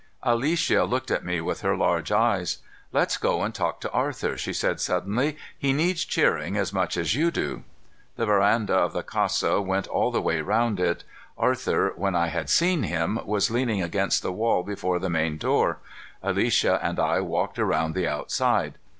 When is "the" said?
8.15-8.25, 8.93-9.03, 10.09-10.19, 14.23-14.33, 14.97-15.07, 17.93-18.07